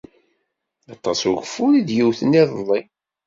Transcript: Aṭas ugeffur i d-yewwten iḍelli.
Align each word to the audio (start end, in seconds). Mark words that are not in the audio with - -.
Aṭas 0.93 1.19
ugeffur 1.29 1.71
i 1.75 1.81
d-yewwten 1.87 2.39
iḍelli. 2.41 2.81